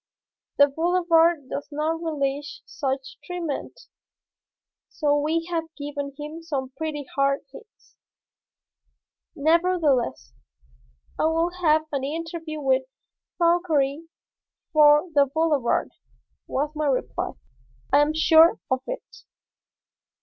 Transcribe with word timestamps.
The 0.57 0.65
Boulevard 0.65 1.47
does 1.47 1.67
not 1.71 2.01
relish 2.01 2.63
such 2.65 3.17
treatment, 3.23 3.81
so 4.89 5.15
we 5.15 5.45
have 5.51 5.65
given 5.77 6.15
him 6.17 6.41
some 6.41 6.71
pretty 6.75 7.05
hard 7.15 7.41
hits." 7.51 7.97
"Nevertheless, 9.35 10.33
I 11.19 11.25
will 11.25 11.51
have 11.61 11.85
an 11.91 12.03
interview 12.03 12.59
with 12.59 12.85
Fauchery 13.37 14.07
for 14.73 15.07
the 15.13 15.27
Boulevard," 15.31 15.91
was 16.47 16.71
my 16.75 16.87
reply. 16.87 17.33
"I 17.93 17.99
am 18.01 18.15
sure 18.15 18.59
of 18.71 18.81
it." 18.87 19.17